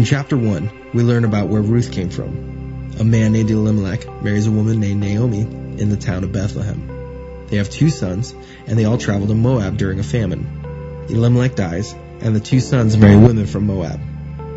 [0.00, 2.94] In chapter 1, we learn about where Ruth came from.
[2.98, 7.46] A man named Elimelech marries a woman named Naomi in the town of Bethlehem.
[7.48, 8.34] They have two sons,
[8.66, 11.04] and they all travel to Moab during a famine.
[11.10, 14.00] Elimelech dies, and the two sons marry women from Moab.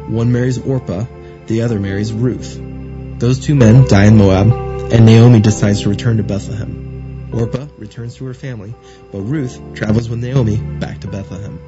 [0.10, 1.08] One marries Orpah,
[1.48, 2.58] the other marries Ruth.
[3.20, 4.48] Those two men die in Moab,
[4.94, 7.32] and Naomi decides to return to Bethlehem.
[7.34, 8.74] Orpah returns to her family,
[9.12, 11.60] but Ruth travels with Naomi back to Bethlehem.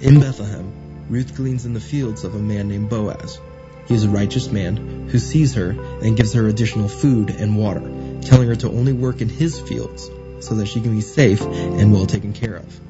[0.00, 3.38] In Bethlehem, Ruth gleans in the fields of a man named Boaz.
[3.86, 7.82] He is a righteous man who sees her and gives her additional food and water,
[8.22, 11.92] telling her to only work in his fields so that she can be safe and
[11.92, 12.80] well taken care of.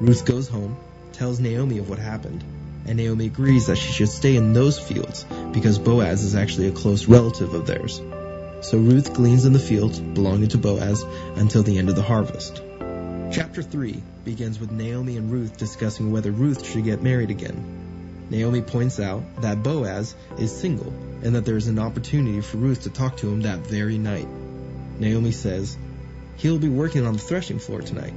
[0.00, 0.76] Ruth goes home,
[1.12, 2.42] tells Naomi of what happened,
[2.86, 6.72] and Naomi agrees that she should stay in those fields because Boaz is actually a
[6.72, 8.00] close relative of theirs.
[8.62, 11.02] So Ruth gleans in the fields belonging to Boaz
[11.36, 12.62] until the end of the harvest.
[13.30, 18.26] Chapter 3 begins with Naomi and Ruth discussing whether Ruth should get married again.
[18.30, 20.88] Naomi points out that Boaz is single
[21.22, 24.28] and that there is an opportunity for Ruth to talk to him that very night.
[24.98, 25.76] Naomi says,
[26.36, 28.12] He'll be working on the threshing floor tonight.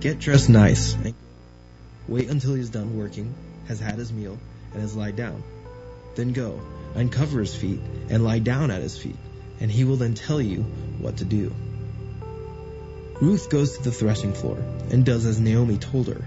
[0.00, 0.96] Get dressed nice.
[2.08, 3.34] Wait until he's done working,
[3.68, 4.38] has had his meal,
[4.72, 5.42] and has lied down.
[6.16, 6.60] Then go,
[6.94, 9.16] uncover his feet, and lie down at his feet,
[9.60, 10.62] and he will then tell you
[10.98, 11.54] what to do.
[13.22, 14.58] Ruth goes to the threshing floor
[14.90, 16.24] and does as Naomi told her.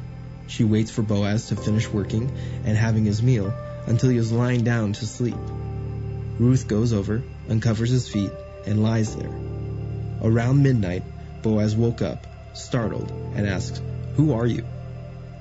[0.47, 2.31] She waits for Boaz to finish working
[2.63, 3.53] and having his meal
[3.85, 5.35] until he is lying down to sleep.
[6.39, 8.31] Ruth goes over, uncovers his feet,
[8.65, 9.29] and lies there.
[10.21, 11.03] Around midnight,
[11.41, 13.81] Boaz woke up, startled, and asks,
[14.15, 14.63] Who are you?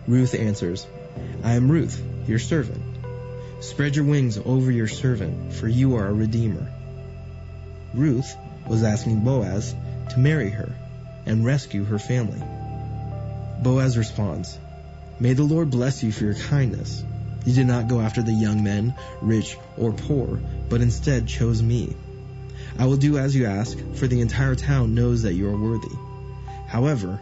[0.09, 0.89] Ruth answers,
[1.45, 2.83] I am Ruth, your servant.
[3.61, 6.69] Spread your wings over your servant, for you are a redeemer.
[7.95, 8.35] Ruth
[8.67, 9.73] was asking Boaz
[10.11, 10.75] to marry her
[11.27, 12.43] and rescue her family.
[13.63, 14.59] Boaz responds,
[15.21, 17.03] May the Lord bless you for your kindness.
[17.47, 21.95] You did not go after the young men, rich or poor, but instead chose me.
[22.79, 25.95] I will do as you ask, for the entire town knows that you are worthy.
[26.67, 27.21] However,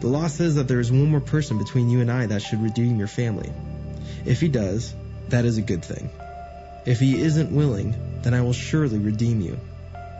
[0.00, 2.62] the law says that there is one more person between you and I that should
[2.62, 3.52] redeem your family.
[4.24, 4.94] If he does,
[5.28, 6.10] that is a good thing.
[6.86, 9.58] If he isn't willing, then I will surely redeem you.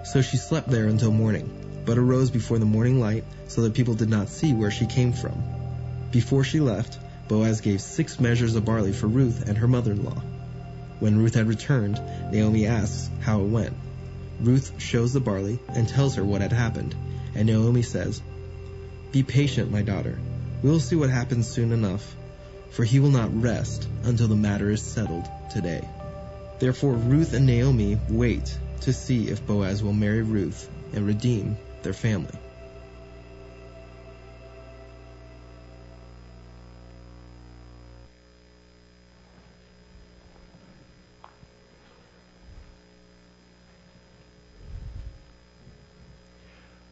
[0.04, 3.94] So she slept there until morning but arose before the morning light, so that people
[3.94, 5.42] did not see where she came from.
[6.10, 6.98] Before she left,
[7.28, 10.20] Boaz gave six measures of barley for Ruth and her mother-in-law.
[10.98, 12.00] When Ruth had returned,
[12.32, 13.74] Naomi asks how it went.
[14.40, 16.94] Ruth shows the barley and tells her what had happened,
[17.34, 18.20] and Naomi says,
[19.12, 20.18] Be patient, my daughter.
[20.62, 22.16] We will see what happens soon enough,
[22.70, 25.86] for he will not rest until the matter is settled today.
[26.58, 31.92] Therefore Ruth and Naomi wait to see if Boaz will marry Ruth and redeem their
[31.92, 32.38] family.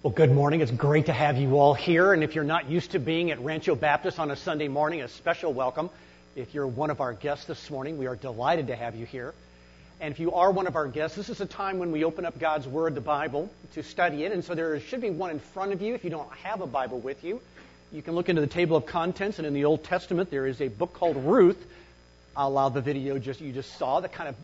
[0.05, 0.61] Well, good morning.
[0.61, 2.12] It's great to have you all here.
[2.12, 5.09] And if you're not used to being at Rancho Baptist on a Sunday morning, a
[5.09, 5.89] special welcome.
[6.37, 9.33] If you're one of our guests this morning, we are delighted to have you here.
[10.04, 12.26] And if you are one of our guests, this is a time when we open
[12.26, 14.32] up God's Word, the Bible, to study it.
[14.32, 16.66] And so there should be one in front of you if you don't have a
[16.66, 17.41] Bible with you.
[17.91, 20.60] You can look into the table of contents, and in the Old Testament, there is
[20.60, 21.56] a book called Ruth.
[22.37, 24.37] I'll allow the video just you just saw that kind of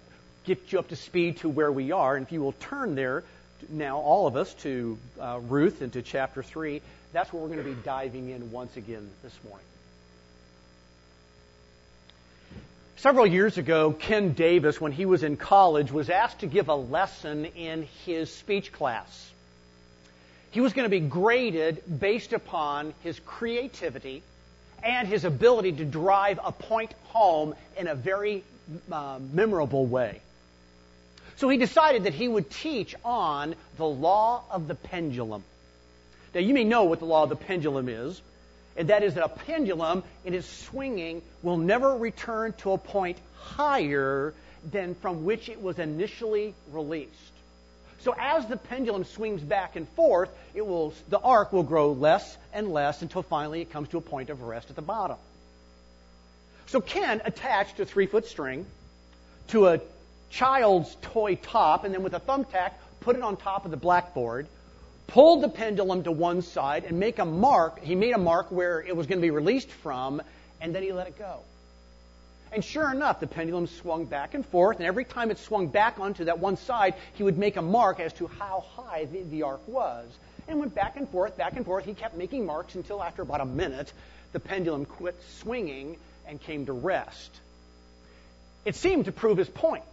[0.44, 2.16] gets you up to speed to where we are.
[2.16, 3.22] And if you will turn there
[3.68, 6.80] now, all of us, to uh, Ruth and to chapter 3,
[7.12, 9.66] that's where we're going to be diving in once again this morning.
[13.00, 16.74] Several years ago, Ken Davis, when he was in college, was asked to give a
[16.74, 19.30] lesson in his speech class.
[20.50, 24.22] He was going to be graded based upon his creativity
[24.82, 28.44] and his ability to drive a point home in a very
[28.92, 30.20] uh, memorable way.
[31.36, 35.42] So he decided that he would teach on the law of the pendulum.
[36.34, 38.20] Now, you may know what the law of the pendulum is
[38.76, 43.18] and that is that a pendulum in its swinging will never return to a point
[43.36, 44.34] higher
[44.70, 47.32] than from which it was initially released.
[48.00, 52.38] So as the pendulum swings back and forth, it will, the arc will grow less
[52.52, 55.18] and less until finally it comes to a point of rest at the bottom.
[56.66, 58.64] So Ken attached a three foot string
[59.48, 59.80] to a
[60.30, 64.46] child's toy top and then with a thumbtack put it on top of the blackboard
[65.10, 67.82] pulled the pendulum to one side and make a mark.
[67.82, 70.22] He made a mark where it was going to be released from,
[70.60, 71.40] and then he let it go.
[72.52, 76.00] And sure enough, the pendulum swung back and forth, and every time it swung back
[76.00, 79.42] onto that one side, he would make a mark as to how high the, the
[79.42, 80.08] arc was.
[80.48, 81.84] And went back and forth, back and forth.
[81.84, 83.92] He kept making marks until after about a minute,
[84.32, 85.96] the pendulum quit swinging
[86.26, 87.30] and came to rest.
[88.64, 89.84] it seemed to prove his point.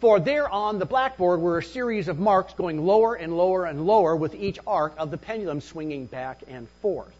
[0.00, 3.86] For there on the blackboard were a series of marks going lower and lower and
[3.86, 7.14] lower with each arc of the pendulum swinging back and forth.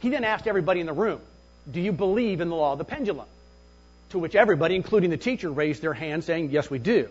[0.00, 1.20] He then asked everybody in the room,
[1.70, 3.26] Do you believe in the law of the pendulum?
[4.10, 7.08] To which everybody, including the teacher, raised their hand saying, Yes, we do.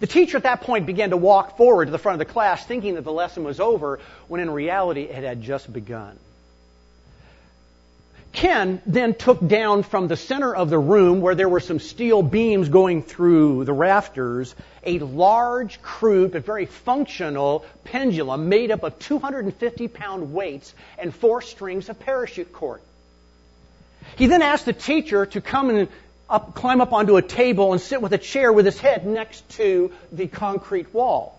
[0.00, 2.64] The teacher at that point began to walk forward to the front of the class
[2.64, 6.18] thinking that the lesson was over when in reality it had just begun.
[8.32, 12.22] Ken then took down from the center of the room where there were some steel
[12.22, 14.54] beams going through the rafters
[14.84, 21.42] a large, crude, but very functional pendulum made up of 250 pound weights and four
[21.42, 22.80] strings of parachute cord.
[24.16, 25.88] He then asked the teacher to come and
[26.28, 29.46] up, climb up onto a table and sit with a chair with his head next
[29.50, 31.36] to the concrete wall.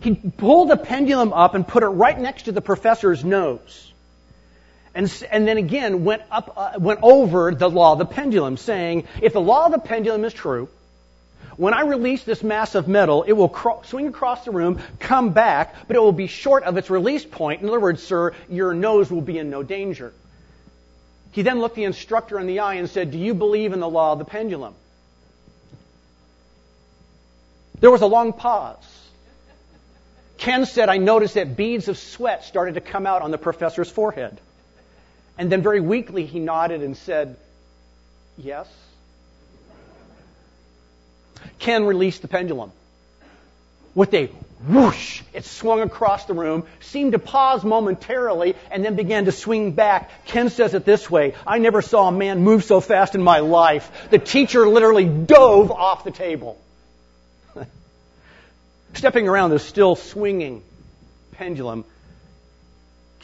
[0.00, 3.93] He pulled the pendulum up and put it right next to the professor's nose
[4.94, 9.06] and, and then again went up, uh, went over the law of the pendulum, saying,
[9.20, 10.68] if the law of the pendulum is true,
[11.56, 15.30] when I release this mass of metal, it will cro- swing across the room, come
[15.30, 17.62] back, but it will be short of its release point.
[17.62, 20.12] In other words, sir, your nose will be in no danger.
[21.30, 23.88] He then looked the instructor in the eye and said, Do you believe in the
[23.88, 24.74] law of the pendulum?
[27.80, 28.76] There was a long pause.
[30.38, 33.90] Ken said, I noticed that beads of sweat started to come out on the professor's
[33.90, 34.40] forehead.
[35.36, 37.36] And then very weakly he nodded and said,
[38.36, 38.68] Yes.
[41.58, 42.72] Ken released the pendulum.
[43.94, 44.26] With a
[44.66, 49.72] whoosh, it swung across the room, seemed to pause momentarily, and then began to swing
[49.72, 50.10] back.
[50.26, 53.40] Ken says it this way I never saw a man move so fast in my
[53.40, 54.08] life.
[54.10, 56.58] The teacher literally dove off the table.
[58.94, 60.62] Stepping around the still swinging
[61.32, 61.84] pendulum,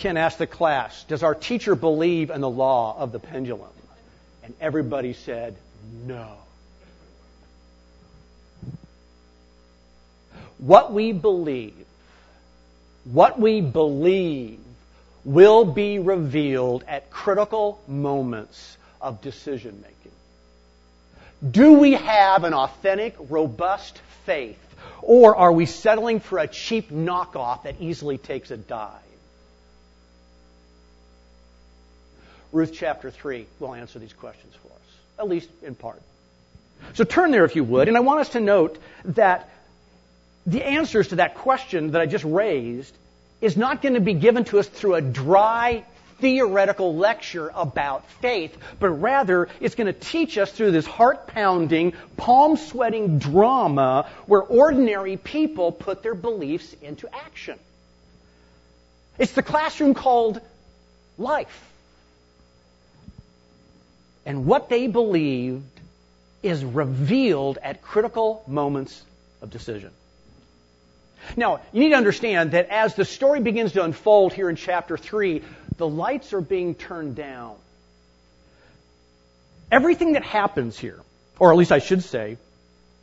[0.01, 3.69] Ken asked the class, Does our teacher believe in the law of the pendulum?
[4.43, 5.57] And everybody said,
[6.07, 6.39] No.
[10.57, 11.87] What we believe,
[13.05, 14.61] what we believe
[15.27, 21.53] will be revealed at critical moments of decision making.
[21.53, 24.59] Do we have an authentic, robust faith,
[25.03, 29.10] or are we settling for a cheap knockoff that easily takes a dive?
[32.53, 36.03] Ruth chapter 3 will answer these questions for us, at least in part.
[36.95, 39.49] So turn there if you would, and I want us to note that
[40.47, 42.97] the answers to that question that I just raised
[43.41, 45.85] is not going to be given to us through a dry
[46.19, 51.95] theoretical lecture about faith, but rather it's going to teach us through this heart pounding,
[52.17, 57.59] palm sweating drama where ordinary people put their beliefs into action.
[59.19, 60.41] It's the classroom called
[61.17, 61.70] life.
[64.31, 65.81] And what they believed
[66.41, 69.03] is revealed at critical moments
[69.43, 69.91] of decision.
[71.37, 74.97] Now, you need to understand that as the story begins to unfold here in chapter
[74.97, 75.43] 3,
[75.79, 77.57] the lights are being turned down.
[79.69, 81.01] Everything that happens here,
[81.41, 82.37] or at least I should say,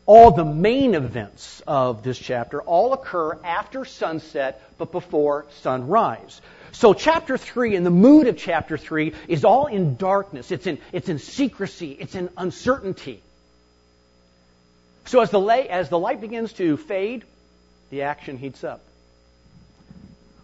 [0.05, 6.39] all the main events of this chapter all occur after sunset but before sunrise.
[6.71, 10.51] So chapter 3 and the mood of chapter 3 is all in darkness.
[10.51, 11.91] It's in, it's in secrecy.
[11.91, 13.21] It's in uncertainty.
[15.05, 17.23] So as the, lay, as the light begins to fade,
[17.89, 18.81] the action heats up.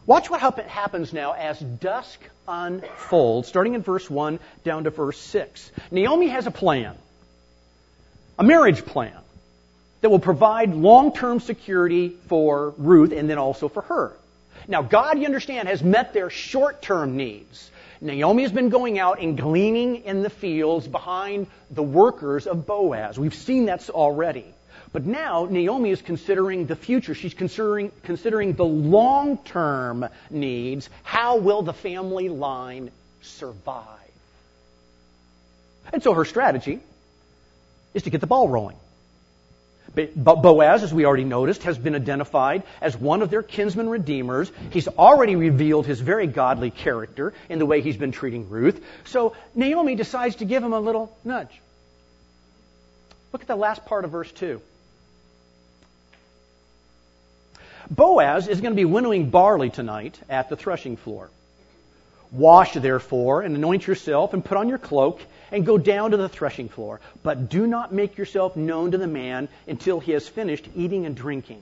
[0.05, 5.71] Watch what happens now as dusk unfolds, starting in verse 1 down to verse 6.
[5.91, 6.95] Naomi has a plan,
[8.37, 9.17] a marriage plan
[10.01, 14.13] that will provide long-term security for Ruth and then also for her.
[14.67, 17.69] Now, God, you understand, has met their short-term needs.
[18.01, 23.17] Naomi has been going out and gleaning in the fields behind the workers of Boaz.
[23.17, 24.45] We've seen that already.
[24.91, 27.15] But now Naomi is considering the future.
[27.15, 30.89] She's considering, considering the long term needs.
[31.01, 32.91] How will the family line
[33.21, 33.87] survive?
[35.91, 36.79] And so her strategy
[37.93, 38.77] is to get the ball rolling.
[39.95, 44.51] Boaz, as we already noticed, has been identified as one of their kinsman redeemers.
[44.71, 48.83] He's already revealed his very godly character in the way he's been treating Ruth.
[49.05, 51.61] So Naomi decides to give him a little nudge.
[53.31, 54.61] Look at the last part of verse 2.
[57.89, 61.29] Boaz is going to be winnowing barley tonight at the threshing floor.
[62.31, 65.21] Wash, therefore, and anoint yourself, and put on your cloak,
[65.53, 66.99] and go down to the threshing floor.
[67.21, 71.15] But do not make yourself known to the man until he has finished eating and
[71.15, 71.61] drinking.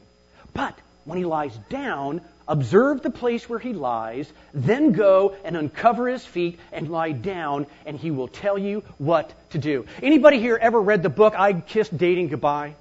[0.53, 6.07] But when he lies down, observe the place where he lies, then go and uncover
[6.07, 9.85] his feet and lie down, and he will tell you what to do.
[10.01, 12.75] Anybody here ever read the book I Kissed Dating Goodbye?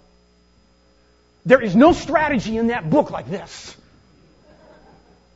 [1.45, 3.77] There is no strategy in that book like this.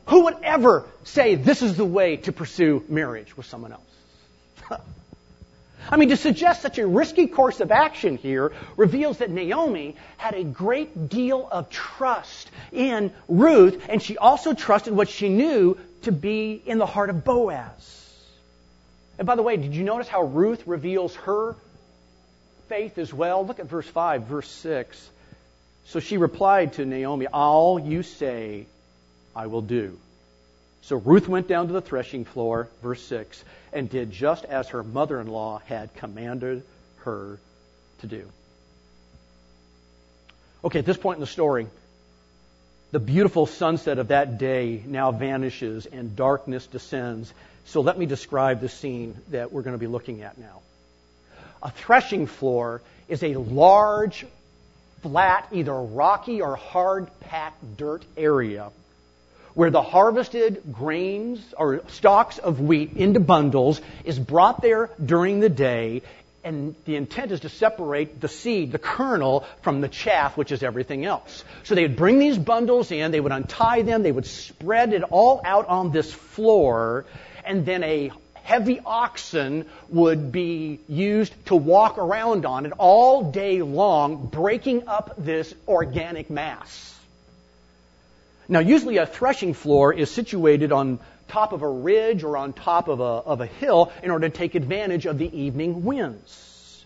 [0.07, 4.79] Who would ever say this is the way to pursue marriage with someone else?
[5.89, 10.33] I mean, to suggest such a risky course of action here reveals that Naomi had
[10.33, 16.11] a great deal of trust in Ruth, and she also trusted what she knew to
[16.11, 17.91] be in the heart of Boaz.
[19.17, 21.55] And by the way, did you notice how Ruth reveals her
[22.67, 23.45] faith as well?
[23.45, 25.09] Look at verse 5, verse 6.
[25.85, 28.65] So she replied to Naomi, All you say,
[29.35, 29.99] I will do.
[30.85, 34.83] So Ruth went down to the threshing floor, verse 6, and did just as her
[34.83, 36.61] mother in law had commanded
[36.97, 37.39] her
[38.01, 38.29] to do.
[40.63, 41.65] Okay, at this point in the story,
[42.91, 47.33] the beautiful sunset of that day now vanishes and darkness descends.
[47.65, 50.61] So let me describe the scene that we're going to be looking at now.
[51.63, 54.23] A threshing floor is a large,
[55.01, 58.69] flat, either rocky or hard packed dirt area
[59.55, 65.49] where the harvested grains or stalks of wheat into bundles is brought there during the
[65.49, 66.01] day
[66.45, 70.61] and the intent is to separate the seed, the kernel, from the chaff, which is
[70.61, 71.43] everything else.
[71.63, 75.01] So they would bring these bundles in, they would untie them, they would spread it
[75.01, 77.05] all out on this floor,
[77.43, 78.11] and then a
[78.43, 85.15] heavy oxen would be used to walk around on it all day long, breaking up
[85.17, 86.94] this organic mass.
[88.47, 92.87] Now, usually a threshing floor is situated on top of a ridge or on top
[92.87, 96.85] of a, of a hill in order to take advantage of the evening winds.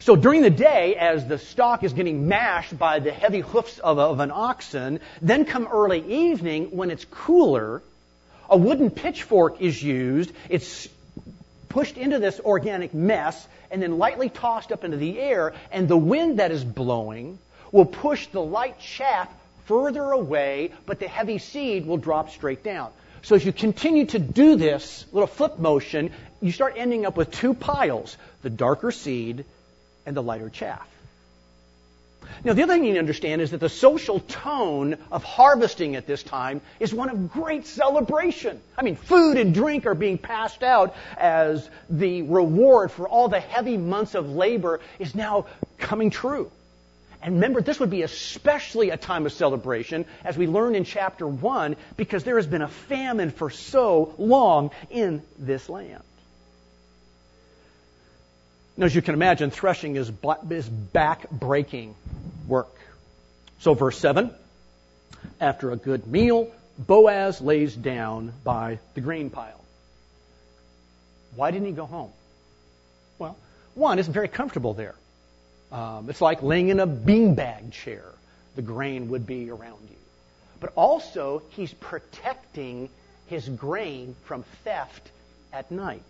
[0.00, 3.98] So during the day, as the stalk is getting mashed by the heavy hoofs of,
[3.98, 7.82] of an oxen, then come early evening when it's cooler,
[8.48, 10.30] a wooden pitchfork is used.
[10.48, 10.88] It's
[11.68, 15.96] pushed into this organic mess and then lightly tossed up into the air, and the
[15.96, 17.38] wind that is blowing
[17.72, 19.28] will push the light chaff
[19.66, 22.90] further away, but the heavy seed will drop straight down.
[23.22, 27.30] So as you continue to do this little flip motion, you start ending up with
[27.30, 29.44] two piles, the darker seed
[30.06, 30.86] and the lighter chaff.
[32.44, 35.96] Now, the other thing you need to understand is that the social tone of harvesting
[35.96, 38.60] at this time is one of great celebration.
[38.76, 43.40] I mean, food and drink are being passed out as the reward for all the
[43.40, 45.46] heavy months of labor is now
[45.78, 46.50] coming true.
[47.22, 51.26] And remember, this would be especially a time of celebration, as we learn in chapter
[51.26, 56.02] 1, because there has been a famine for so long in this land.
[58.76, 60.12] Now, as you can imagine, threshing is,
[60.50, 61.94] is back-breaking
[62.46, 62.74] work.
[63.60, 64.30] So, verse 7
[65.40, 69.64] After a good meal, Boaz lays down by the grain pile.
[71.34, 72.10] Why didn't he go home?
[73.18, 73.36] Well,
[73.74, 74.94] one, it's very comfortable there.
[75.72, 78.04] Um, it's like laying in a beanbag chair.
[78.54, 79.96] The grain would be around you.
[80.60, 82.88] But also, he's protecting
[83.26, 85.10] his grain from theft
[85.52, 86.02] at night.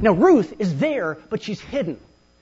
[0.00, 1.98] Now, Ruth is there, but she's hidden.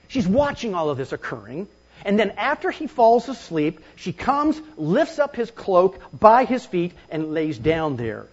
[0.09, 1.67] She's watching all of this occurring.
[2.05, 6.93] And then after he falls asleep, she comes, lifts up his cloak by his feet,
[7.09, 8.27] and lays down there.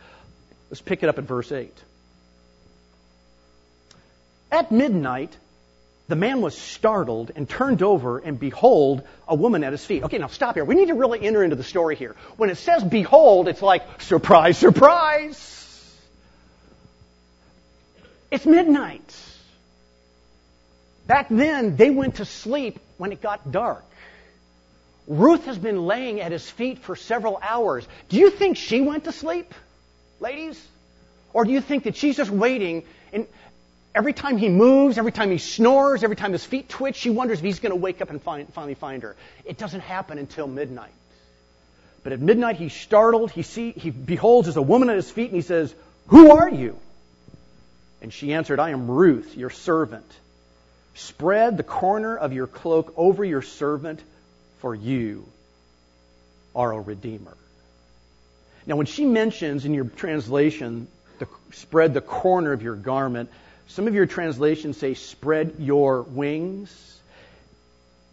[0.71, 1.73] Let's pick it up at verse 8.
[4.51, 5.37] At midnight,
[6.07, 10.03] the man was startled and turned over, and behold, a woman at his feet.
[10.05, 10.65] Okay, now stop here.
[10.65, 12.15] We need to really enter into the story here.
[12.37, 15.51] When it says behold, it's like, surprise, surprise.
[18.31, 19.17] It's midnight.
[21.07, 23.85] Back then, they went to sleep when it got dark.
[25.07, 27.87] Ruth has been laying at his feet for several hours.
[28.09, 29.55] Do you think she went to sleep,
[30.21, 30.63] ladies?
[31.33, 33.27] Or do you think that she's just waiting and
[33.95, 37.39] every time he moves, every time he snores, every time his feet twitch, she wonders
[37.39, 39.17] if he's going to wake up and find, finally find her.
[39.45, 40.93] It doesn't happen until midnight.
[42.03, 43.31] But at midnight, he's startled.
[43.31, 45.75] He, see, he beholds as a woman at his feet, and he says,
[46.09, 46.79] Who are you?
[48.03, 50.11] And she answered, I am Ruth, your servant.
[50.95, 54.03] Spread the corner of your cloak over your servant,
[54.59, 55.27] for you
[56.55, 57.37] are a redeemer.
[58.67, 63.31] Now, when she mentions in your translation, the, spread the corner of your garment,
[63.69, 67.01] some of your translations say, spread your wings.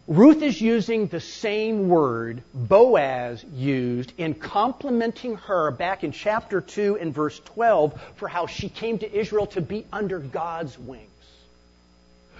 [0.08, 6.98] Ruth is using the same word Boaz used in complimenting her back in chapter 2
[7.00, 11.08] and verse 12 for how she came to Israel to be under God's wings.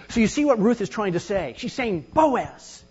[0.10, 1.54] So you see what Ruth is trying to say.
[1.58, 2.84] She's saying, Boaz,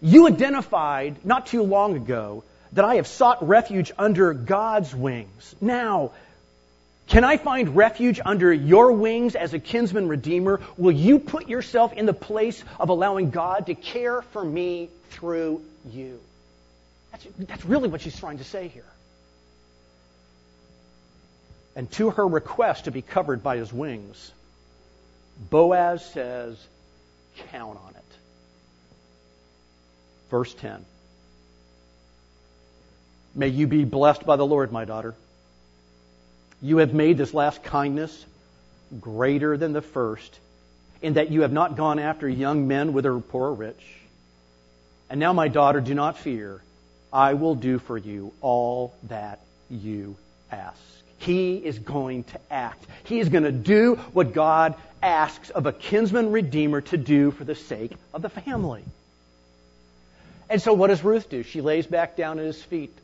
[0.00, 2.42] you identified not too long ago
[2.72, 5.54] that I have sought refuge under God's wings.
[5.60, 6.12] Now,
[7.10, 10.60] can I find refuge under your wings as a kinsman redeemer?
[10.76, 15.60] Will you put yourself in the place of allowing God to care for me through
[15.90, 16.20] you?
[17.10, 18.84] That's, that's really what she's trying to say here.
[21.74, 24.30] And to her request to be covered by his wings,
[25.50, 26.64] Boaz says,
[27.50, 28.18] Count on it.
[30.30, 30.84] Verse 10.
[33.34, 35.16] May you be blessed by the Lord, my daughter.
[36.62, 38.26] You have made this last kindness
[39.00, 40.38] greater than the first,
[41.00, 43.82] in that you have not gone after young men, whether poor or rich.
[45.08, 46.62] And now, my daughter, do not fear.
[47.12, 50.16] I will do for you all that you
[50.52, 50.80] ask.
[51.18, 52.84] He is going to act.
[53.04, 57.44] He is going to do what God asks of a kinsman redeemer to do for
[57.44, 58.84] the sake of the family.
[60.48, 61.42] And so, what does Ruth do?
[61.42, 62.96] She lays back down at his feet.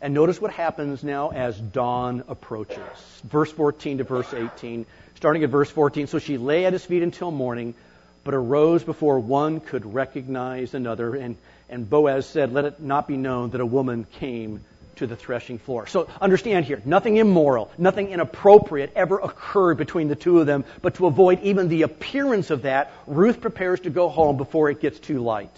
[0.00, 2.78] And notice what happens now as dawn approaches.
[3.24, 4.84] Verse 14 to verse 18.
[5.14, 6.06] Starting at verse 14.
[6.06, 7.74] So she lay at his feet until morning,
[8.22, 11.14] but arose before one could recognize another.
[11.14, 11.36] And,
[11.70, 14.60] and Boaz said, Let it not be known that a woman came
[14.96, 15.86] to the threshing floor.
[15.86, 20.94] So understand here, nothing immoral, nothing inappropriate ever occurred between the two of them, but
[20.96, 24.98] to avoid even the appearance of that, Ruth prepares to go home before it gets
[24.98, 25.50] too light.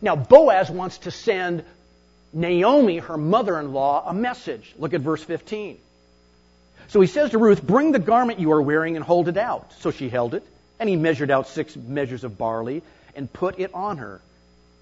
[0.00, 1.64] Now, Boaz wants to send
[2.34, 4.74] Naomi, her mother in law, a message.
[4.76, 5.78] Look at verse 15.
[6.88, 9.72] So he says to Ruth, Bring the garment you are wearing and hold it out.
[9.80, 10.42] So she held it,
[10.78, 12.82] and he measured out six measures of barley
[13.14, 14.20] and put it on her.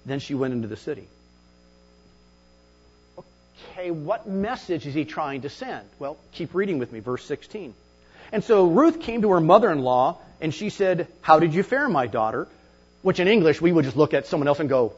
[0.05, 1.07] Then she went into the city.
[3.17, 5.87] Okay, what message is he trying to send?
[5.99, 7.73] Well, keep reading with me, verse 16.
[8.31, 11.61] And so Ruth came to her mother in law, and she said, How did you
[11.61, 12.47] fare, my daughter?
[13.03, 14.93] Which in English, we would just look at someone else and go,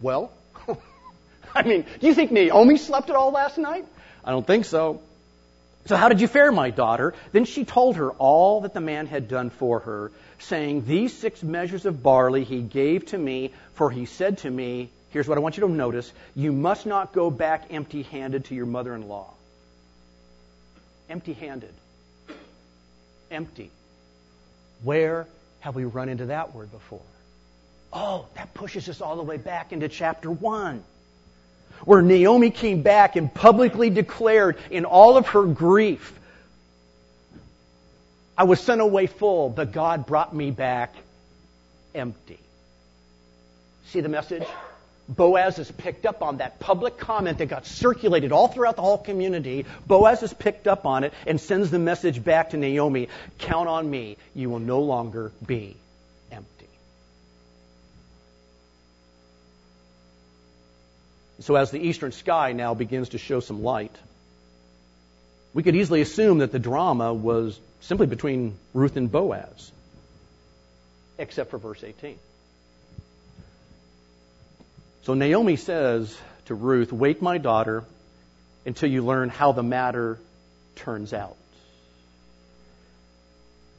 [0.00, 0.32] Well,
[1.56, 3.86] I mean, do you think Naomi slept at all last night?
[4.24, 5.00] I don't think so.
[5.86, 7.14] So how did you fare, my daughter?
[7.32, 11.42] Then she told her all that the man had done for her, saying, These six
[11.42, 15.42] measures of barley he gave to me, for he said to me, Here's what I
[15.42, 16.12] want you to notice.
[16.34, 19.32] You must not go back empty handed to your mother in law.
[21.08, 21.72] Empty handed.
[23.30, 23.70] Empty.
[24.82, 25.28] Where
[25.60, 27.00] have we run into that word before?
[27.92, 30.82] Oh, that pushes us all the way back into chapter 1
[31.84, 36.18] where Naomi came back and publicly declared in all of her grief,
[38.36, 40.94] I was sent away full, but God brought me back
[41.94, 42.38] empty.
[43.86, 44.44] See the message?
[45.08, 48.98] Boaz has picked up on that public comment that got circulated all throughout the whole
[48.98, 49.66] community.
[49.86, 53.08] Boaz has picked up on it and sends the message back to Naomi
[53.38, 55.76] Count on me, you will no longer be
[61.44, 63.94] So as the eastern sky now begins to show some light,
[65.52, 69.70] we could easily assume that the drama was simply between Ruth and Boaz,
[71.18, 72.18] except for verse 18.
[75.02, 77.84] So Naomi says to Ruth, Wait, my daughter,
[78.64, 80.18] until you learn how the matter
[80.76, 81.36] turns out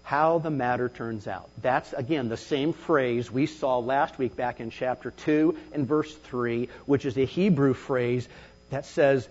[0.05, 1.49] how the matter turns out.
[1.63, 6.13] That's, again, the same phrase we saw last week back in chapter 2 and verse
[6.13, 8.29] 3, which is a Hebrew phrase
[8.69, 9.27] that says,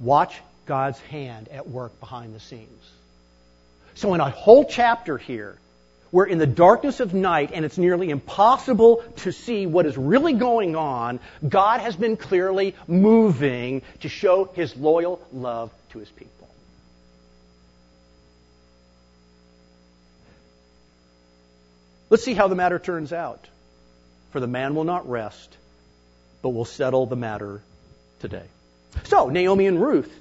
[0.00, 2.90] watch God's hand at work behind the scenes.
[3.94, 5.58] So in a whole chapter here,
[6.12, 10.32] we're in the darkness of night and it's nearly impossible to see what is really
[10.32, 16.35] going on, God has been clearly moving to show his loyal love to his people.
[22.08, 23.48] Let's see how the matter turns out.
[24.30, 25.56] For the man will not rest,
[26.42, 27.62] but will settle the matter
[28.20, 28.44] today.
[29.04, 30.12] So, Naomi and Ruth,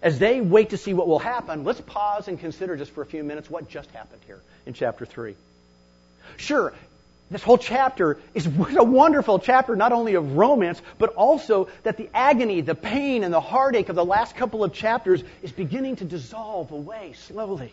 [0.00, 3.06] as they wait to see what will happen, let's pause and consider just for a
[3.06, 5.34] few minutes what just happened here in chapter 3.
[6.36, 6.72] Sure,
[7.30, 8.46] this whole chapter is
[8.76, 13.32] a wonderful chapter, not only of romance, but also that the agony, the pain, and
[13.32, 17.72] the heartache of the last couple of chapters is beginning to dissolve away slowly.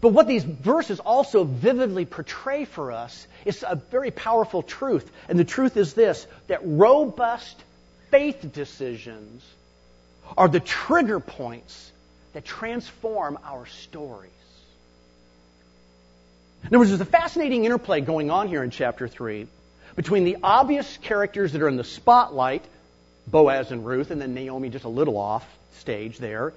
[0.00, 5.10] But what these verses also vividly portray for us is a very powerful truth.
[5.28, 7.56] And the truth is this that robust
[8.10, 9.44] faith decisions
[10.36, 11.92] are the trigger points
[12.32, 14.30] that transform our stories.
[16.62, 19.46] In other words, there's a fascinating interplay going on here in chapter 3
[19.96, 22.64] between the obvious characters that are in the spotlight,
[23.26, 25.46] Boaz and Ruth, and then Naomi just a little off
[25.78, 26.52] stage there,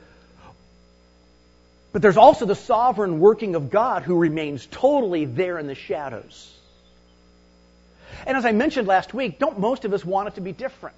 [1.91, 6.54] but there's also the sovereign working of God who remains totally there in the shadows.
[8.26, 10.95] And as I mentioned last week, don't most of us want it to be different?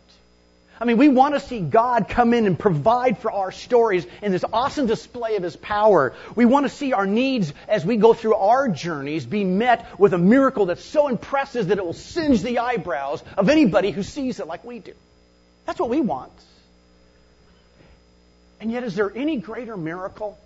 [0.81, 4.31] I mean, we want to see God come in and provide for our stories in
[4.31, 6.13] this awesome display of His power.
[6.35, 10.13] We want to see our needs as we go through our journeys be met with
[10.13, 14.39] a miracle that so impresses that it will singe the eyebrows of anybody who sees
[14.39, 14.93] it like we do.
[15.65, 16.31] That's what we want.
[18.61, 20.37] And yet, is there any greater miracle?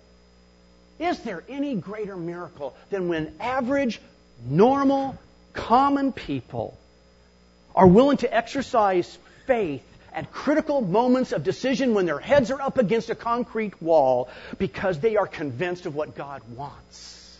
[0.98, 4.00] Is there any greater miracle than when average,
[4.44, 5.18] normal,
[5.52, 6.78] common people
[7.74, 12.78] are willing to exercise faith at critical moments of decision when their heads are up
[12.78, 14.28] against a concrete wall
[14.58, 17.36] because they are convinced of what God wants.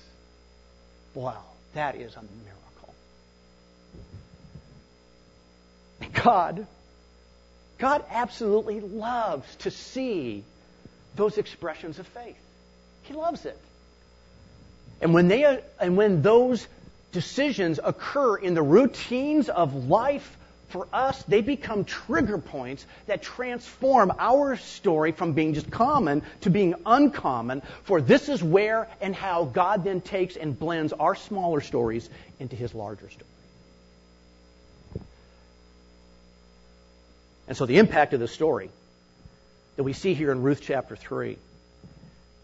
[1.15, 2.95] Wow, that is a miracle.
[6.25, 6.67] God,
[7.79, 10.43] God absolutely loves to see
[11.15, 12.44] those expressions of faith.
[13.05, 13.59] He loves it.
[15.01, 16.67] And when they and when those
[17.13, 20.37] decisions occur in the routines of life
[20.69, 26.51] for us, they become trigger points that transform our story from being just common to
[26.51, 27.63] being uncommon.
[27.85, 32.09] For this is where and how God then takes and blends our smaller stories
[32.41, 33.31] into his larger story.
[37.47, 38.71] And so the impact of the story
[39.77, 41.37] that we see here in Ruth chapter 3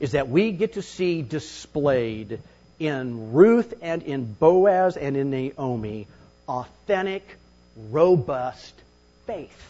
[0.00, 2.40] is that we get to see displayed
[2.78, 6.08] in Ruth and in Boaz and in Naomi
[6.48, 7.36] authentic
[7.76, 8.74] robust
[9.26, 9.66] faith.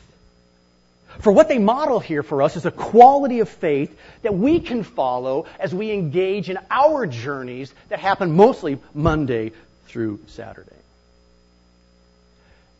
[1.18, 4.84] For what they model here for us is a quality of faith that we can
[4.84, 9.50] follow as we engage in our journeys that happen mostly Monday
[9.86, 10.79] through Saturday.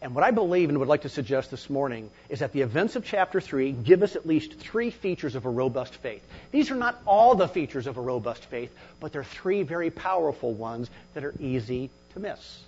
[0.02, 2.96] And what I believe and would like to suggest this morning is that the events
[2.96, 6.22] of chapter 3 give us at least three features of a robust faith.
[6.50, 10.52] These are not all the features of a robust faith, but they're three very powerful
[10.52, 12.60] ones that are easy to miss.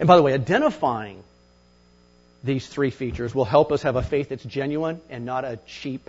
[0.00, 1.22] And by the way, identifying
[2.42, 6.08] these three features will help us have a faith that's genuine and not a cheap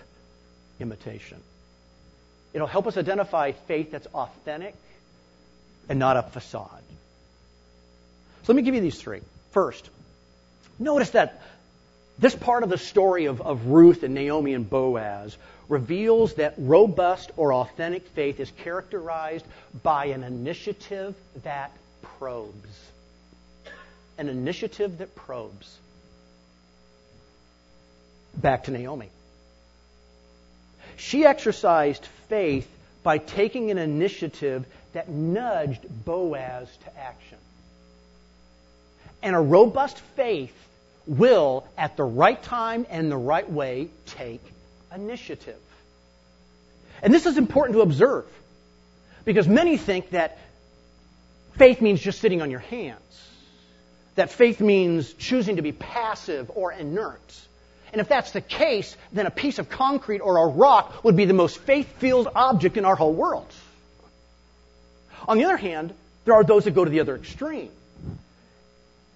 [0.79, 1.41] imitation.
[2.53, 4.73] It'll help us identify faith that's authentic
[5.89, 6.83] and not a facade.
[8.43, 9.21] So let me give you these three.
[9.51, 9.89] First,
[10.79, 11.41] notice that
[12.19, 15.37] this part of the story of, of Ruth and Naomi and Boaz
[15.69, 19.45] reveals that robust or authentic faith is characterized
[19.83, 22.87] by an initiative that probes
[24.17, 25.77] an initiative that probes.
[28.35, 29.09] Back to Naomi.
[30.97, 32.67] She exercised faith
[33.03, 37.37] by taking an initiative that nudged Boaz to action.
[39.21, 40.55] And a robust faith
[41.07, 44.41] will, at the right time and the right way, take
[44.93, 45.59] initiative.
[47.01, 48.25] And this is important to observe
[49.25, 50.37] because many think that
[51.57, 53.01] faith means just sitting on your hands
[54.17, 57.21] that faith means choosing to be passive or inert.
[57.93, 61.25] And if that's the case, then a piece of concrete or a rock would be
[61.25, 63.47] the most faith filled object in our whole world.
[65.27, 65.93] On the other hand,
[66.25, 67.69] there are those that go to the other extreme.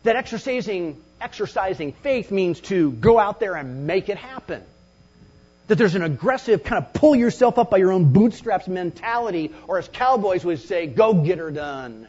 [0.04, 4.64] That exercising, exercising faith means to go out there and make it happen.
[5.68, 9.78] That there's an aggressive kind of pull yourself up by your own bootstraps mentality, or
[9.78, 12.08] as cowboys would say, go get her done.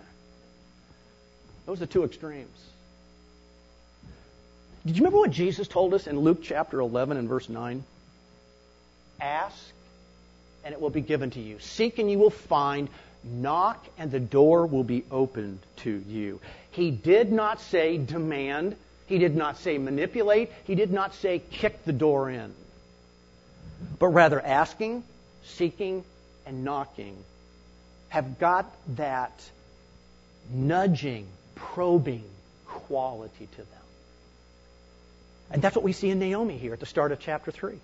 [1.66, 2.58] Those are the two extremes.
[4.84, 7.84] Did you remember what Jesus told us in Luke chapter 11 and verse 9?
[9.20, 9.56] Ask
[10.64, 11.58] and it will be given to you.
[11.60, 12.88] Seek and you will find.
[13.24, 16.40] Knock and the door will be opened to you.
[16.72, 18.74] He did not say demand.
[19.06, 20.50] He did not say manipulate.
[20.64, 22.54] He did not say kick the door in.
[23.98, 25.04] But rather asking,
[25.44, 26.04] seeking,
[26.46, 27.16] and knocking
[28.08, 29.32] have got that
[30.52, 32.24] nudging, probing
[32.66, 33.66] quality to them.
[35.50, 37.78] And that's what we see in Naomi here at the start of chapter 3.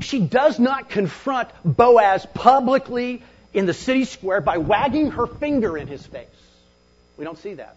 [0.00, 5.86] She does not confront Boaz publicly in the city square by wagging her finger in
[5.86, 6.26] his face.
[7.16, 7.76] We don't see that.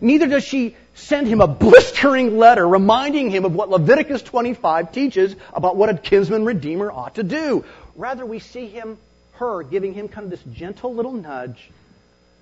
[0.00, 5.36] Neither does she send him a blistering letter reminding him of what Leviticus 25 teaches
[5.52, 7.64] about what a kinsman redeemer ought to do.
[7.96, 8.98] Rather, we see him,
[9.34, 11.70] her, giving him kind of this gentle little nudge,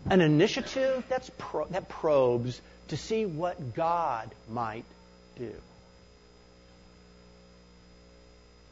[0.08, 4.84] an initiative that's pro- that probes to see what God might
[5.38, 5.52] do.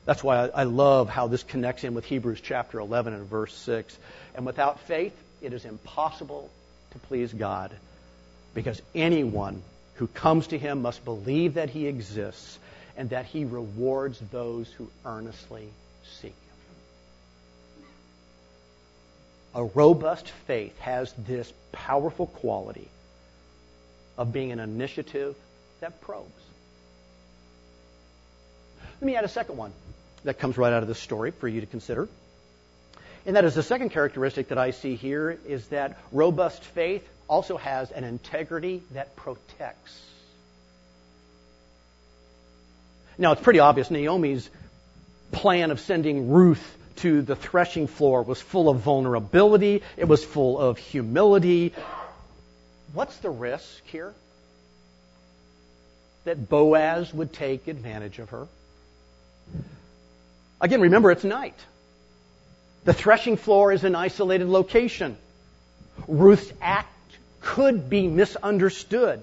[0.06, 3.96] That's why I love how this connects in with Hebrews chapter 11 and verse 6.
[4.34, 6.50] And without faith, it is impossible
[6.92, 7.72] to please God
[8.58, 9.62] because anyone
[9.94, 12.58] who comes to him must believe that he exists
[12.96, 15.68] and that he rewards those who earnestly
[16.20, 17.86] seek him.
[19.54, 22.88] A robust faith has this powerful quality
[24.16, 25.36] of being an initiative
[25.78, 26.42] that probes.
[29.00, 29.72] Let me add a second one
[30.24, 32.08] that comes right out of this story for you to consider.
[33.24, 37.56] And that is the second characteristic that I see here is that robust faith also
[37.56, 40.00] has an integrity that protects.
[43.18, 44.48] Now, it's pretty obvious Naomi's
[45.32, 50.58] plan of sending Ruth to the threshing floor was full of vulnerability, it was full
[50.58, 51.72] of humility.
[52.92, 54.14] What's the risk here?
[56.24, 58.48] That Boaz would take advantage of her.
[60.60, 61.58] Again, remember, it's night.
[62.84, 65.16] The threshing floor is an isolated location.
[66.06, 66.88] Ruth's act
[67.40, 69.20] could be misunderstood.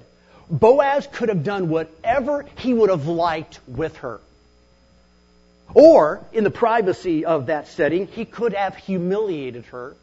[0.50, 4.20] Boaz could have done whatever he would have liked with her.
[5.74, 9.96] Or, in the privacy of that setting, he could have humiliated her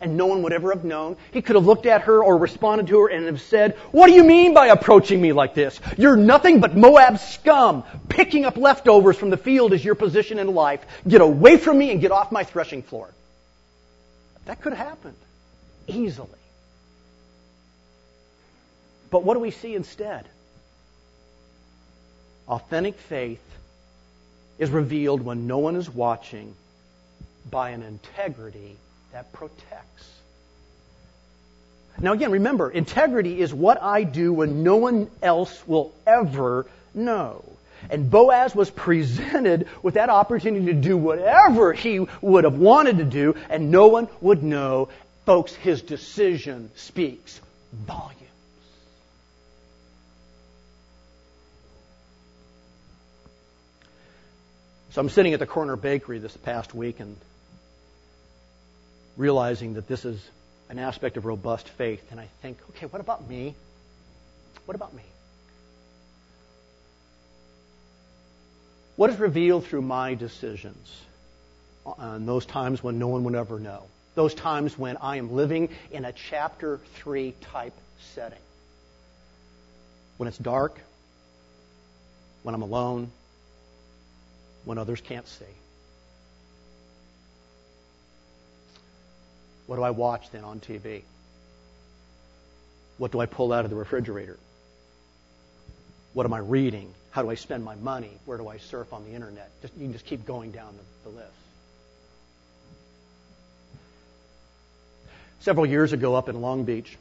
[0.00, 1.16] and no one would ever have known.
[1.32, 4.12] He could have looked at her or responded to her and have said, What do
[4.12, 5.80] you mean by approaching me like this?
[5.96, 7.84] You're nothing but Moab scum.
[8.08, 10.84] Picking up leftovers from the field is your position in life.
[11.06, 13.12] Get away from me and get off my threshing floor.
[14.46, 15.16] That could have happened
[15.86, 16.28] easily.
[19.10, 20.26] But what do we see instead?
[22.46, 23.42] Authentic faith
[24.58, 26.54] is revealed when no one is watching
[27.50, 28.76] by an integrity
[29.12, 30.18] that protects.
[32.00, 37.44] Now, again, remember, integrity is what I do when no one else will ever know.
[37.90, 43.04] And Boaz was presented with that opportunity to do whatever he would have wanted to
[43.04, 44.88] do, and no one would know.
[45.26, 47.40] Folks, his decision speaks
[47.72, 48.27] volumes.
[54.98, 57.16] So I'm sitting at the corner bakery this past week, and
[59.16, 60.20] realizing that this is
[60.70, 62.02] an aspect of robust faith.
[62.10, 63.54] And I think, okay, what about me?
[64.66, 65.04] What about me?
[68.96, 70.92] What is revealed through my decisions
[71.86, 73.84] on those times when no one would ever know?
[74.16, 77.74] Those times when I am living in a chapter 3 type
[78.14, 78.40] setting.
[80.16, 80.80] When it's dark,
[82.42, 83.12] when I'm alone,
[84.68, 85.46] when others can't see.
[89.66, 91.04] What do I watch then on TV?
[92.98, 94.38] What do I pull out of the refrigerator?
[96.12, 96.92] What am I reading?
[97.12, 98.10] How do I spend my money?
[98.26, 99.50] Where do I surf on the internet?
[99.62, 101.32] Just, you can just keep going down the, the list.
[105.40, 106.98] Several years ago up in Long Beach,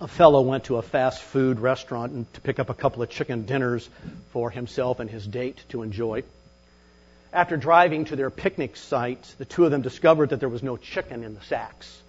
[0.00, 3.46] a fellow went to a fast food restaurant to pick up a couple of chicken
[3.46, 3.88] dinners
[4.32, 6.24] for himself and his date to enjoy.
[7.32, 10.76] After driving to their picnic site, the two of them discovered that there was no
[10.76, 12.02] chicken in the sacks,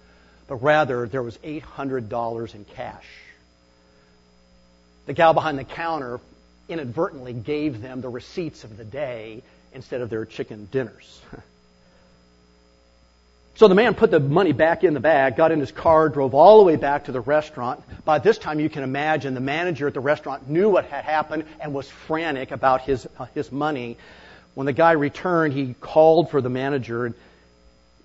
[0.48, 3.06] but rather there was $800 in cash.
[5.06, 6.20] The gal behind the counter
[6.68, 11.20] inadvertently gave them the receipts of the day instead of their chicken dinners.
[13.56, 16.34] So the man put the money back in the bag, got in his car, drove
[16.34, 17.84] all the way back to the restaurant.
[18.04, 21.44] By this time, you can imagine the manager at the restaurant knew what had happened
[21.60, 23.96] and was frantic about his, uh, his money.
[24.54, 27.14] When the guy returned, he called for the manager and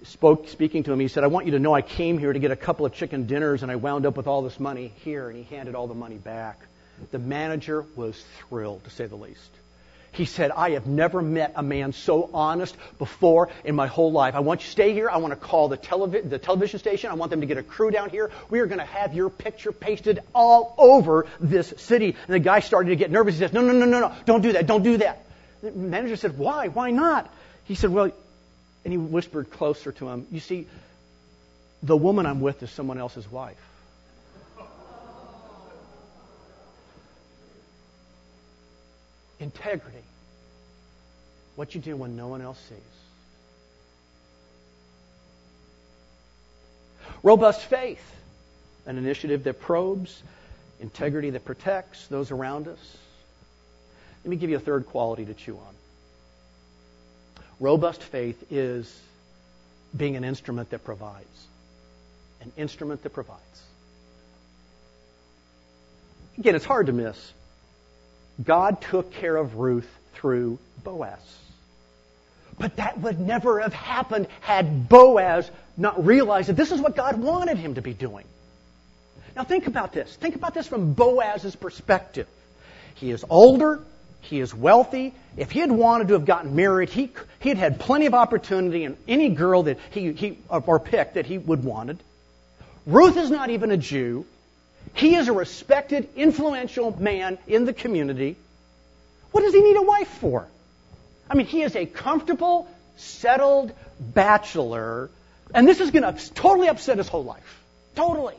[0.03, 0.99] spoke, speaking to him.
[0.99, 2.93] He said, I want you to know I came here to get a couple of
[2.93, 5.29] chicken dinners and I wound up with all this money here.
[5.29, 6.59] And he handed all the money back.
[7.11, 9.49] The manager was thrilled, to say the least.
[10.11, 14.33] He said, I have never met a man so honest before in my whole life.
[14.33, 15.07] I want you to stay here.
[15.09, 17.11] I want to call the, televi- the television station.
[17.11, 18.31] I want them to get a crew down here.
[18.49, 22.15] We are going to have your picture pasted all over this city.
[22.27, 23.35] And the guy started to get nervous.
[23.35, 24.15] He says, No, no, no, no, no.
[24.25, 24.65] Don't do that.
[24.65, 25.23] Don't do that.
[25.61, 26.67] The manager said, Why?
[26.67, 27.31] Why not?
[27.65, 28.11] He said, Well,
[28.85, 30.67] and he whispered closer to him, You see,
[31.83, 33.57] the woman I'm with is someone else's wife.
[39.39, 40.03] Integrity.
[41.55, 42.77] What you do when no one else sees.
[47.23, 48.03] Robust faith.
[48.85, 50.23] An initiative that probes,
[50.79, 52.97] integrity that protects those around us.
[54.23, 55.75] Let me give you a third quality to chew on.
[57.59, 58.93] Robust faith is
[59.95, 61.47] being an instrument that provides.
[62.41, 63.39] An instrument that provides.
[66.37, 67.33] Again, it's hard to miss.
[68.43, 71.19] God took care of Ruth through Boaz.
[72.57, 77.17] But that would never have happened had Boaz not realized that this is what God
[77.17, 78.25] wanted him to be doing.
[79.35, 80.13] Now think about this.
[80.15, 82.27] Think about this from Boaz's perspective.
[82.95, 83.81] He is older.
[84.21, 85.13] He is wealthy.
[85.37, 88.83] If he had wanted to have gotten married, he, he had had plenty of opportunity
[88.83, 91.99] and any girl that he, he or picked that he would wanted.
[92.85, 94.25] Ruth is not even a Jew.
[94.93, 98.35] He is a respected, influential man in the community.
[99.31, 100.47] What does he need a wife for?
[101.29, 105.09] I mean, he is a comfortable, settled bachelor,
[105.53, 107.63] and this is going to totally upset his whole life.
[107.95, 108.35] Totally.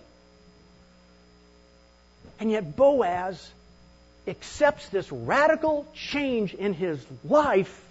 [2.40, 3.50] And yet Boaz
[4.30, 7.84] accepts this radical change in his life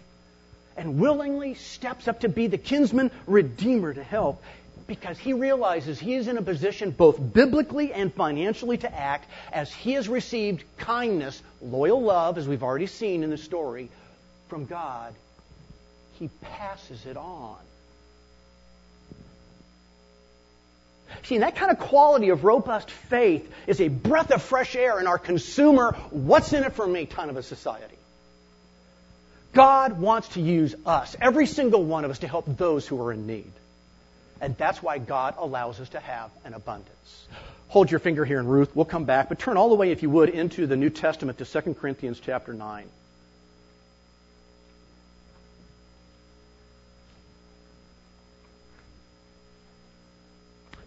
[0.78, 4.42] and willingly steps up to be the kinsman redeemer to help
[4.88, 9.72] because he realizes he is in a position both biblically and financially to act as
[9.72, 13.90] he has received kindness, loyal love, as we've already seen in the story,
[14.48, 15.14] from God.
[16.14, 17.58] He passes it on.
[21.24, 25.08] See, that kind of quality of robust faith is a breath of fresh air in
[25.08, 27.96] our consumer, what's in it for me kind of a society.
[29.54, 33.12] God wants to use us, every single one of us, to help those who are
[33.12, 33.52] in need.
[34.42, 37.28] And that's why God allows us to have an abundance.
[37.68, 38.76] Hold your finger here in Ruth.
[38.76, 41.38] We'll come back, but turn all the way, if you would, into the New Testament
[41.40, 42.86] to 2 Corinthians chapter 9.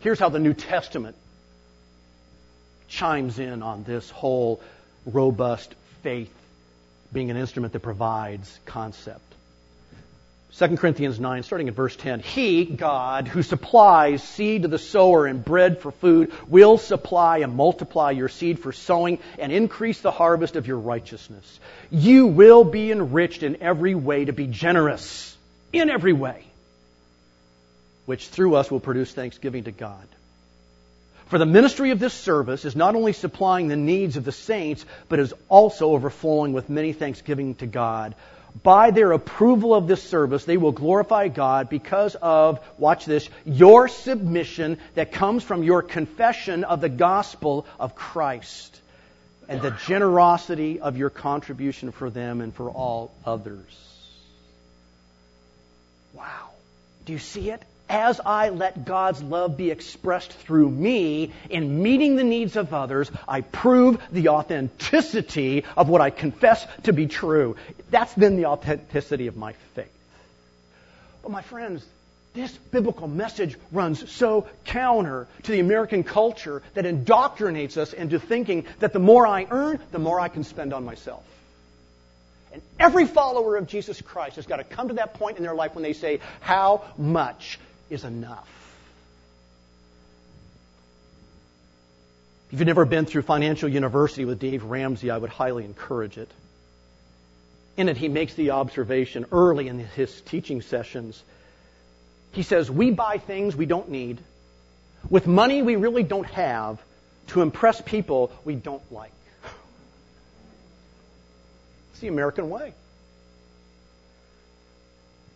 [0.02, 1.14] Here's how the New Testament
[2.88, 4.60] chimes in on this whole
[5.06, 6.34] robust faith
[7.12, 9.20] being an instrument that provides concept.
[10.58, 12.18] 2 Corinthians 9, starting at verse 10.
[12.18, 17.54] He, God, who supplies seed to the sower and bread for food, will supply and
[17.54, 21.60] multiply your seed for sowing and increase the harvest of your righteousness.
[21.92, 25.36] You will be enriched in every way to be generous,
[25.72, 26.44] in every way,
[28.12, 30.06] which through us will produce thanksgiving to God.
[31.28, 34.84] For the ministry of this service is not only supplying the needs of the saints,
[35.08, 38.14] but is also overflowing with many thanksgiving to God
[38.62, 43.88] by their approval of this service, they will glorify God because of, watch this, your
[43.88, 48.78] submission that comes from your confession of the gospel of Christ
[49.48, 53.74] and the generosity of your contribution for them and for all others.
[56.12, 56.50] Wow.
[57.06, 57.62] Do you see it?
[57.88, 63.10] As I let God's love be expressed through me in meeting the needs of others,
[63.28, 67.56] I prove the authenticity of what I confess to be true.
[67.90, 69.92] That's then the authenticity of my faith.
[71.22, 71.84] But my friends,
[72.34, 78.64] this biblical message runs so counter to the American culture that indoctrinates us into thinking
[78.78, 81.22] that the more I earn, the more I can spend on myself.
[82.52, 85.54] And every follower of Jesus Christ has got to come to that point in their
[85.54, 87.58] life when they say, How much
[87.92, 88.48] is enough.
[92.50, 96.30] If you've never been through Financial University with Dave Ramsey, I would highly encourage it.
[97.76, 101.22] In it, he makes the observation early in his teaching sessions.
[102.32, 104.18] He says, We buy things we don't need
[105.08, 106.80] with money we really don't have
[107.28, 109.12] to impress people we don't like.
[111.92, 112.74] It's the American way.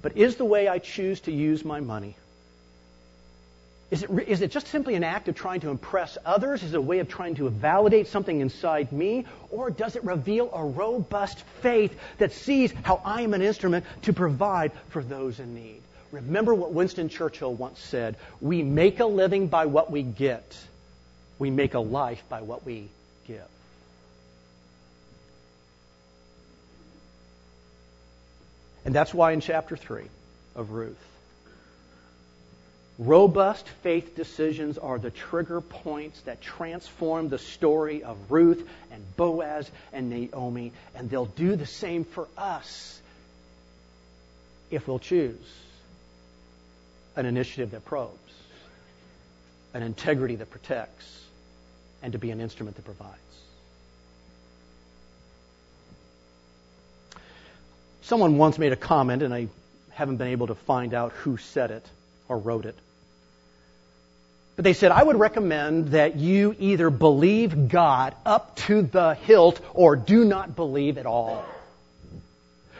[0.03, 2.17] But is the way I choose to use my money
[3.91, 6.65] is it, is it just simply an act of trying to impress others?
[6.65, 9.27] Is it a way of trying to validate something inside me?
[9.51, 14.13] Or does it reveal a robust faith that sees how I am an instrument to
[14.13, 15.83] provide for those in need?
[16.11, 20.57] Remember what Winston Churchill once said We make a living by what we get,
[21.39, 22.89] we make a life by what we
[23.29, 23.47] give.
[28.85, 30.05] And that's why in chapter 3
[30.55, 30.97] of Ruth,
[32.99, 39.71] Robust faith decisions are the trigger points that transform the story of Ruth and Boaz
[39.93, 42.99] and Naomi, and they'll do the same for us
[44.71, 45.37] if we'll choose
[47.17, 48.17] an initiative that probes,
[49.75, 51.05] an integrity that protects,
[52.03, 53.13] and to be an instrument that provides.
[58.03, 59.49] Someone once made a comment, and I
[59.91, 61.87] haven't been able to find out who said it
[62.29, 62.77] or wrote it.
[64.57, 69.61] But they said, I would recommend that you either believe God up to the hilt
[69.75, 71.45] or do not believe at all.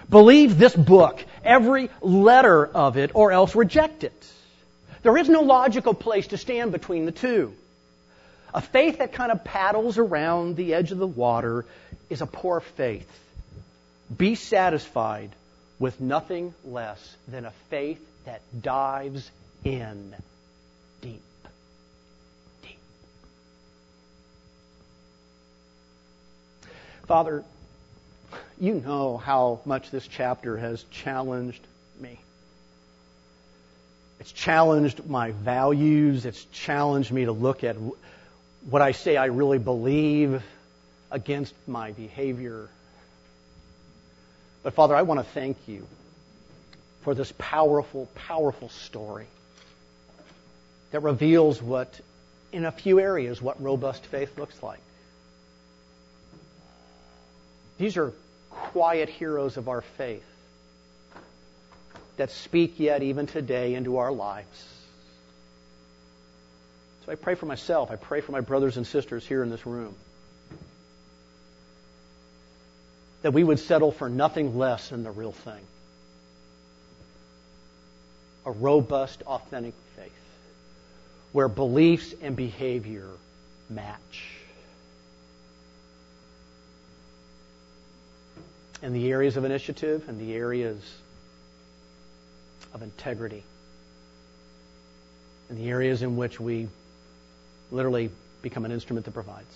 [0.09, 4.27] Believe this book, every letter of it, or else reject it.
[5.03, 7.53] There is no logical place to stand between the two.
[8.55, 11.67] A faith that kind of paddles around the edge of the water
[12.09, 13.09] is a poor faith.
[14.17, 15.31] Be satisfied
[15.79, 19.31] with nothing less than a faith that dives
[19.65, 20.15] in
[21.03, 21.21] deep.
[27.07, 27.45] Father,
[28.59, 31.65] you know how much this chapter has challenged
[32.01, 32.19] me.
[34.19, 36.27] It's challenged my values.
[36.27, 37.77] It's challenged me to look at
[38.69, 40.43] what I say I really believe
[41.13, 42.69] against my behavior.
[44.65, 45.87] But Father, I want to thank you
[47.03, 49.29] for this powerful, powerful story
[50.91, 52.01] that reveals what,
[52.53, 54.81] in a few areas, what robust faith looks like.
[57.79, 58.13] These are
[58.51, 60.25] quiet heroes of our faith
[62.17, 64.65] that speak yet even today into our lives.
[67.05, 67.91] So I pray for myself.
[67.91, 69.95] I pray for my brothers and sisters here in this room.
[73.23, 75.63] That we would settle for nothing less than the real thing
[78.45, 80.13] a robust, authentic faith
[81.33, 83.09] where beliefs and behavior
[83.69, 84.36] match.
[88.87, 90.81] In the areas of initiative and the areas
[92.73, 93.43] of integrity,
[95.51, 96.69] in the areas in which we
[97.73, 98.11] literally
[98.43, 99.53] become an instrument that provides.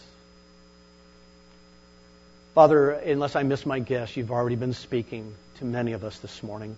[2.56, 6.42] Father, unless I miss my guess, you've already been speaking to many of us this
[6.42, 6.76] morning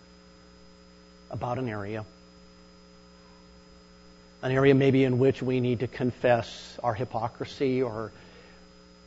[1.31, 2.05] about an area.
[4.43, 8.13] An area maybe in which we need to confess our hypocrisy or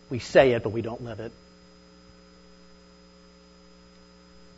[0.09, 1.31] we say it but we don't live it.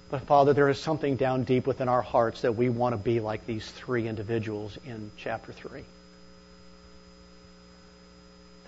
[0.09, 3.19] But Father, there is something down deep within our hearts that we want to be
[3.19, 5.83] like these three individuals in chapter 3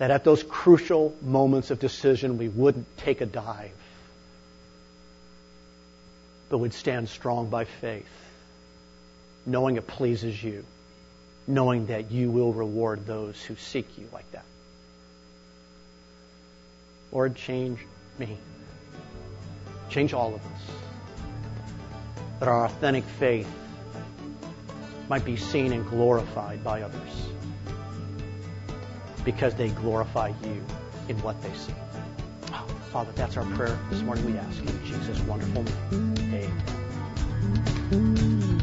[0.00, 3.70] that at those crucial moments of decision, we wouldn't take a dive,
[6.48, 8.08] but would stand strong by faith,
[9.44, 10.64] knowing it pleases you,
[11.46, 14.46] knowing that you will reward those who seek you like that.
[17.12, 17.78] Lord, change
[18.18, 18.38] me.
[19.90, 20.89] Change all of us.
[22.40, 23.48] That our authentic faith
[25.08, 27.28] might be seen and glorified by others
[29.24, 30.64] because they glorify you
[31.08, 31.74] in what they see.
[32.52, 34.24] Oh, Father, that's our prayer this morning.
[34.24, 36.62] We ask you in Jesus' wonderful name.
[37.92, 38.62] Amen.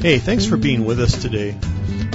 [0.00, 1.58] Hey, thanks for being with us today.